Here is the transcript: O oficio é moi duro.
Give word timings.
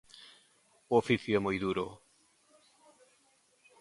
O 0.91 0.93
oficio 1.01 1.35
é 1.37 1.39
moi 1.45 1.57
duro. 1.65 1.85